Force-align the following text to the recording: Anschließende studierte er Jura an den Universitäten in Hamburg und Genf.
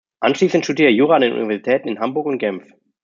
Anschließende 0.19 0.63
studierte 0.65 0.87
er 0.91 0.95
Jura 0.95 1.15
an 1.17 1.21
den 1.21 1.33
Universitäten 1.33 1.87
in 1.87 1.99
Hamburg 1.99 2.25
und 2.25 2.39
Genf. 2.39 2.63